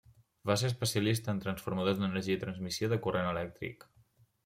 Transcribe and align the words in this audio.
Va 0.49 0.55
ser 0.61 0.71
especialista 0.71 1.35
en 1.35 1.43
transformadors 1.45 2.01
d'energia 2.01 2.39
i 2.41 2.43
transmissió 2.47 2.93
de 2.95 3.01
corrent 3.07 3.33
elèctric. 3.37 3.91